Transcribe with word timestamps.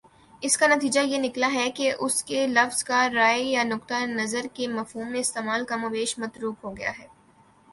اس 0.41 0.57
کا 0.57 0.67
نتیجہ 0.67 0.99
یہ 0.99 1.17
نکلا 1.17 1.49
ہے 1.53 1.69
کہ 1.71 1.91
اس 1.99 2.23
لفظ 2.47 2.83
کا 2.83 3.07
رائے 3.13 3.43
یا 3.43 3.63
نقطۂ 3.63 4.05
نظر 4.07 4.45
کے 4.53 4.67
مفہوم 4.67 5.11
میں 5.11 5.19
استعمال 5.19 5.65
کم 5.65 5.83
و 5.83 5.89
بیش 5.89 6.17
متروک 6.19 6.55
ہو 6.63 6.75
گیا 6.77 6.91
ہے 6.99 7.07